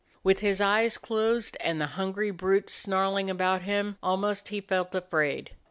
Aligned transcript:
With 0.23 0.39
his 0.39 0.59
eyes 0.59 0.97
closed 0.97 1.57
and 1.59 1.79
the 1.79 1.85
hungry 1.93 2.31
brutes 2.31 2.73
snarling 2.73 3.29
about 3.29 3.61
him, 3.61 3.99
almost 4.01 4.47
he 4.47 4.59
felt 4.59 4.95
afraid. 4.95 5.51